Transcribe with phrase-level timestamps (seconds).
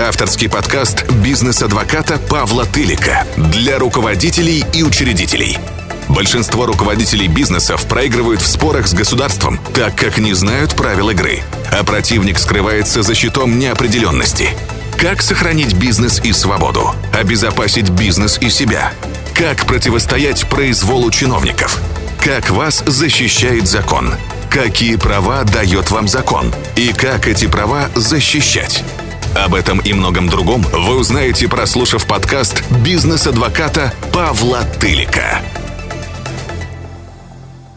[0.00, 5.58] Авторский подкаст бизнес-адвоката Павла Тылика для руководителей и учредителей.
[6.08, 11.40] Большинство руководителей бизнесов проигрывают в спорах с государством, так как не знают правил игры,
[11.72, 14.50] а противник скрывается за щитом неопределенности.
[14.96, 16.94] Как сохранить бизнес и свободу?
[17.12, 18.92] Обезопасить бизнес и себя?
[19.34, 21.80] Как противостоять произволу чиновников?
[22.24, 24.14] Как вас защищает закон?
[24.48, 26.54] Какие права дает вам закон?
[26.76, 28.84] И как эти права защищать?
[29.34, 35.42] Об этом и многом другом вы узнаете, прослушав подкаст «Бизнес-адвоката» Павла Тылика.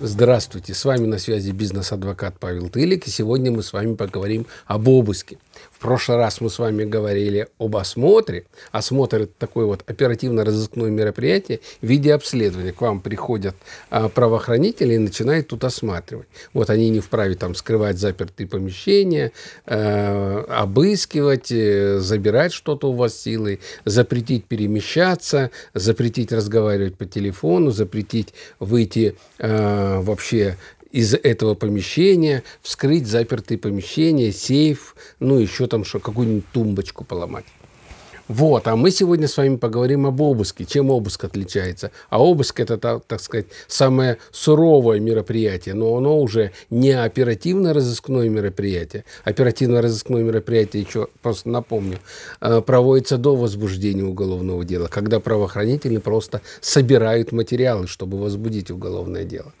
[0.00, 4.88] Здравствуйте, с вами на связи бизнес-адвокат Павел Тылик, и сегодня мы с вами поговорим об
[4.88, 5.38] обыске–
[5.82, 8.44] прошлый раз мы с вами говорили об осмотре.
[8.70, 12.72] Осмотр– это такое вот оперативно-розыскное мероприятие в виде обследования.
[12.72, 13.56] К вам приходят
[13.90, 16.28] а, правоохранители и начинают тут осматривать.
[16.54, 19.32] Вот они не вправе там скрывать запертые помещения,
[19.66, 28.34] э, обыскивать, э, забирать что-то у вас силой, запретить перемещаться, запретить разговаривать по телефону, запретить
[28.60, 30.56] выйти э, вообще
[30.92, 37.46] из этого помещения, вскрыть запертые помещения, сейф, ну, еще там что, какую-нибудь тумбочку поломать.
[38.28, 40.64] Вот, а мы сегодня с вами поговорим об обыске.
[40.64, 41.90] Чем обыск отличается?
[42.08, 49.04] А обыск это, так, сказать, самое суровое мероприятие, но оно уже не оперативно-розыскное мероприятие.
[49.24, 51.98] Оперативно-розыскное мероприятие, еще просто напомню,
[52.40, 59.52] э, проводится до возбуждения уголовного дела, когда правоохранители просто собирают материалы, чтобы возбудить уголовное дело.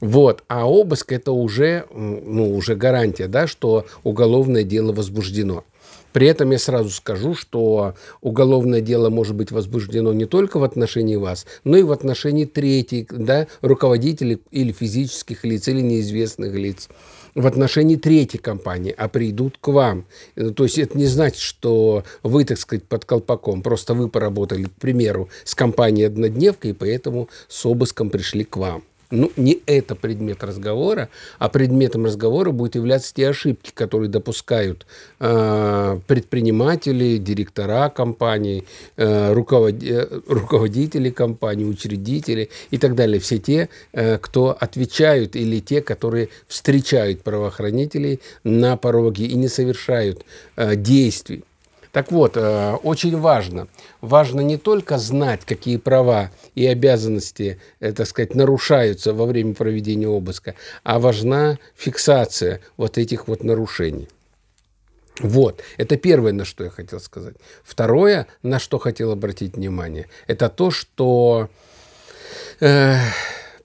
[0.00, 0.42] Вот.
[0.48, 5.64] А обыск это уже, ну, уже гарантия, да, что уголовное дело возбуждено.
[6.12, 11.16] При этом я сразу скажу, что уголовное дело может быть возбуждено не только в отношении
[11.16, 16.88] вас, но и в отношении третьих, да, руководителей или физических лиц, или неизвестных лиц
[17.36, 20.04] в отношении третьей компании, а придут к вам.
[20.34, 23.62] То есть это не значит, что вы, так сказать, под колпаком.
[23.62, 28.82] Просто вы поработали, к примеру, с компанией «Однодневка», и поэтому с обыском пришли к вам
[29.10, 34.86] ну, не это предмет разговора, а предметом разговора будет являться те ошибки, которые допускают
[35.18, 38.64] э, предприниматели, директора компаний,
[38.96, 39.82] э, руковод...
[39.82, 43.20] Э, руководители компаний, учредители и так далее.
[43.20, 50.24] Все те, э, кто отвечают или те, которые встречают правоохранителей на пороге и не совершают
[50.56, 51.44] э, действий.
[51.92, 53.66] Так вот, э, очень важно.
[54.00, 60.08] Важно не только знать, какие права и обязанности, э, так сказать, нарушаются во время проведения
[60.08, 64.08] обыска, а важна фиксация вот этих вот нарушений.
[65.18, 67.34] Вот, это первое, на что я хотел сказать.
[67.62, 71.50] Второе, на что хотел обратить внимание, это то, что
[72.60, 72.96] э,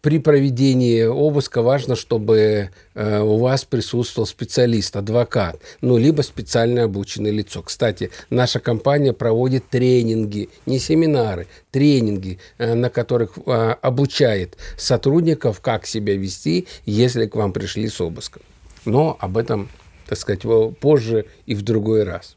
[0.05, 7.31] при проведении обыска важно, чтобы э, у вас присутствовал специалист, адвокат, ну, либо специально обученное
[7.31, 7.63] лицо.
[7.63, 15.87] Кстати, наша компания проводит тренинги, не семинары, тренинги, э, на которых э, обучает сотрудников, как
[15.87, 18.43] себя вести, если к вам пришли с обыском.
[18.85, 19.69] Но об этом,
[20.05, 20.43] так сказать,
[20.79, 22.35] позже и в другой раз.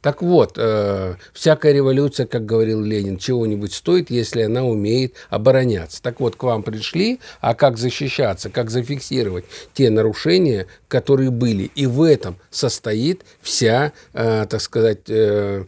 [0.00, 6.02] Так вот, э, всякая революция, как говорил Ленин, чего-нибудь стоит, если она умеет обороняться.
[6.02, 11.70] Так вот, к вам пришли, а как защищаться, как зафиксировать те нарушения, которые были.
[11.74, 15.64] И в этом состоит вся, э, так сказать, э,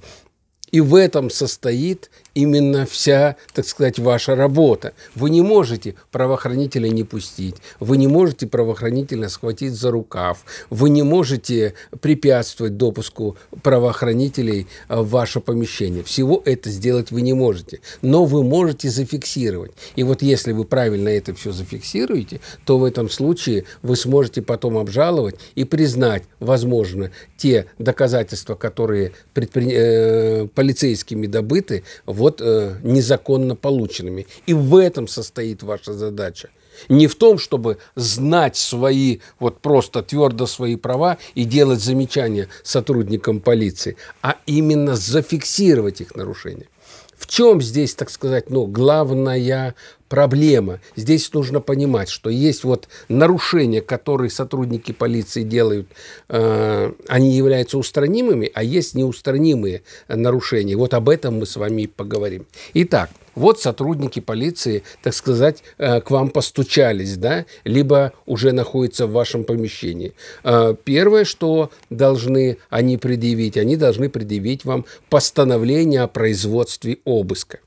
[0.73, 4.95] и в этом состоит именно вся, так сказать, ваша работа.
[5.15, 11.03] Вы не можете правоохранителя не пустить, вы не можете правоохранителя схватить за рукав, вы не
[11.03, 16.03] можете препятствовать допуску правоохранителей в ваше помещение.
[16.03, 19.73] Всего это сделать вы не можете, но вы можете зафиксировать.
[19.95, 24.79] И вот если вы правильно это все зафиксируете, то в этом случае вы сможете потом
[24.79, 30.49] обжаловать и признать, возможно, те доказательства, которые предпри...
[30.63, 34.29] полицейскими добыты, вот э, незаконно полученными.
[34.47, 36.51] И в этом состоит ваша задача.
[36.89, 43.41] Не в том, чтобы знать свои, вот просто твердо свои права и делать замечания сотрудникам
[43.41, 46.69] полиции, а именно зафиксировать их нарушения.
[47.17, 49.75] В чем здесь, так сказать, ну, главная
[50.13, 50.81] проблема.
[50.95, 55.87] Здесь нужно понимать, что есть вот нарушения, которые сотрудники полиции делают,
[56.29, 60.77] э, они являются устранимыми, а есть неустранимые нарушения.
[60.77, 62.45] Вот об этом мы с вами поговорим.
[62.75, 69.13] Итак, вот сотрудники полиции, так сказать, э, к вам постучались, да, либо уже находятся в
[69.13, 70.13] вашем помещении.
[70.45, 77.61] Э, первое, что должны они предъявить, они должны предъявить вам постановление о производстве обыска.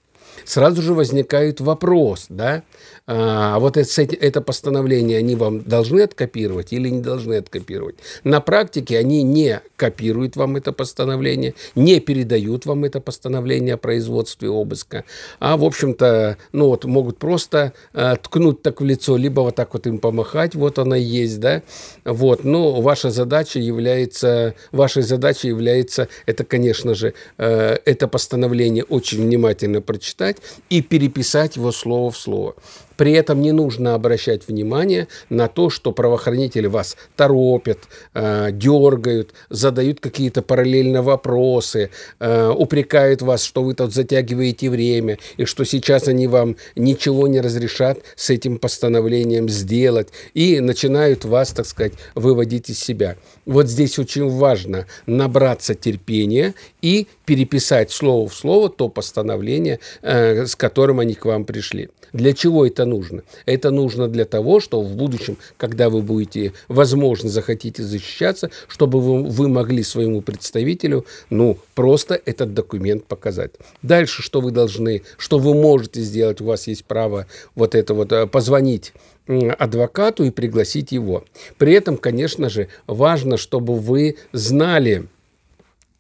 [0.44, 2.64] Сразу же возникает вопрос, да,
[3.08, 7.96] а вот это, это постановление они вам должны откопировать или не должны откопировать.
[8.24, 14.50] На практике они не копируют вам это постановление, не передают вам это постановление о производстве
[14.50, 15.04] обыска,
[15.40, 19.74] а, в общем-то, ну вот могут просто э, ткнуть так в лицо, либо вот так
[19.74, 21.62] вот им помахать, вот она есть, да,
[22.06, 29.22] вот, но ваша задача является, вашей задачей является, это, конечно же, э, это постановление очень
[29.22, 30.25] внимательно прочитать
[30.70, 32.56] и переписать его слово в слово.
[32.98, 37.80] При этом не нужно обращать внимание на то, что правоохранители вас торопят,
[38.14, 41.90] э, дергают, задают какие-то параллельно вопросы,
[42.20, 47.42] э, упрекают вас, что вы тут затягиваете время, и что сейчас они вам ничего не
[47.42, 53.18] разрешат с этим постановлением сделать, и начинают вас, так сказать, выводить из себя.
[53.46, 60.56] Вот здесь очень важно набраться терпения и переписать слово в слово то постановление, э, с
[60.56, 61.90] которым они к вам пришли.
[62.14, 63.24] Для чего это нужно?
[63.46, 69.24] Это нужно для того, чтобы в будущем, когда вы будете, возможно, захотите защищаться, чтобы вы,
[69.24, 73.52] вы могли своему представителю, ну, просто этот документ показать.
[73.82, 78.12] Дальше, что вы должны, что вы можете сделать, у вас есть право вот это вот
[78.12, 78.94] э, позвонить
[79.28, 81.26] адвокату и пригласить его.
[81.58, 85.08] При этом, конечно же, важно, чтобы вы знали,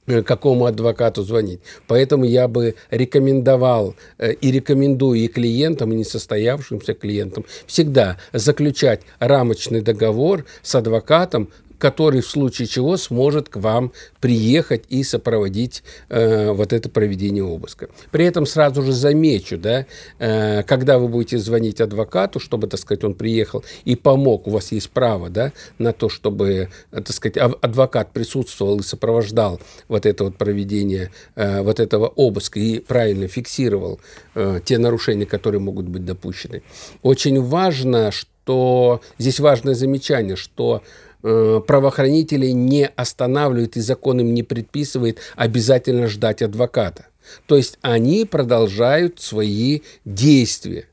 [0.05, 1.59] какому адвокату звонить.
[1.87, 9.81] Поэтому я бы рекомендовал э, и рекомендую и клиентам, и несостоявшимся клиентам всегда заключать рамочный
[9.81, 11.49] договор с адвокатом
[11.85, 17.89] который в случае чего сможет к вам приехать и сопроводить э, вот это проведение обыска.
[18.09, 19.85] При этом сразу же замечу, да,
[20.17, 24.71] э, когда вы будете звонить адвокату, чтобы, так сказать, он приехал и помог, у вас
[24.71, 30.37] есть право, да, на то, чтобы, так сказать, адвокат присутствовал и сопровождал вот это вот
[30.37, 33.99] проведение э, вот этого обыска и правильно фиксировал
[34.33, 36.63] э, те нарушения, которые могут быть допущены.
[37.03, 40.81] Очень важно, что здесь важное замечание, что
[41.25, 47.07] правоохранителей не останавливает и закон им не предписывает обязательно ждать адвоката.
[47.47, 50.87] То есть они продолжают свои действия.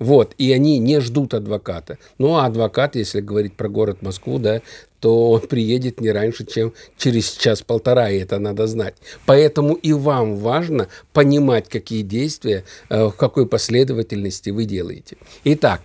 [0.00, 1.98] Вот, и они не ждут адвоката.
[2.18, 4.60] Ну, а адвокат, если говорить про город Москву, да,
[4.98, 8.96] то он приедет не раньше, чем через час-полтора, и это надо знать.
[9.24, 15.16] Поэтому и вам важно понимать, какие действия, э, в какой последовательности вы делаете.
[15.44, 15.82] Итак,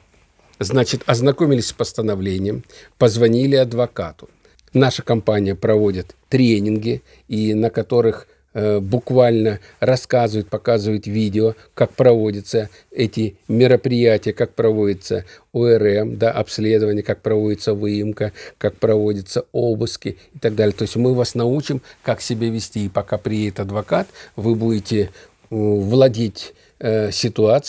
[0.60, 2.64] Значит, ознакомились с постановлением,
[2.98, 4.30] позвонили адвокату.
[4.74, 13.38] Наша компания проводит тренинги, и на которых э, буквально рассказывают, показывают видео, как проводятся эти
[13.48, 15.24] мероприятия, как проводится
[15.54, 20.74] ОРМ, да, обследование, как проводится выемка, как проводятся обыски и так далее.
[20.74, 22.86] То есть мы вас научим, как себя вести.
[22.86, 25.10] И пока приедет адвокат, вы будете э,
[25.50, 27.12] владеть э,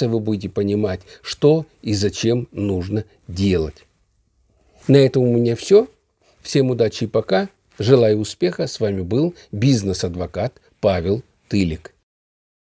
[0.08, 3.84] вы будете понимать, что и зачем нужно делать.
[4.88, 5.88] На этом у меня все.
[6.42, 7.48] Всем удачи и пока.
[7.78, 8.66] Желаю успеха.
[8.66, 11.92] С вами был бизнес-адвокат Павел Тылик.